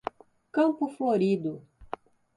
[0.55, 1.61] Campo Florido